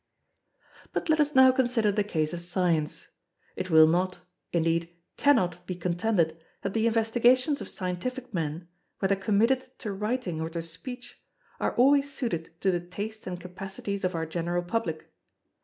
But 0.93 1.09
let 1.09 1.19
us 1.19 1.35
now 1.35 1.51
consider 1.51 1.91
the 1.91 2.03
case 2.03 2.33
of 2.33 2.41
Science. 2.41 3.09
It 3.55 3.69
will 3.69 3.85
not, 3.85 4.17
indeed 4.51 4.89
cannot, 5.15 5.63
be 5.67 5.75
contended 5.75 6.39
that 6.63 6.73
the 6.73 6.87
investigations 6.87 7.61
of 7.61 7.69
scientific 7.69 8.33
men, 8.33 8.67
whether 8.97 9.15
committed 9.15 9.77
to 9.77 9.93
writing 9.93 10.41
or 10.41 10.49
to 10.49 10.61
speech, 10.63 11.21
are 11.59 11.75
always 11.75 12.11
suited 12.11 12.49
to 12.61 12.71
the 12.71 12.79
taste 12.81 13.27
and 13.27 13.39
capacities 13.39 14.03
of 14.03 14.15
our 14.15 14.25
general 14.25 14.63
public. 14.63 15.13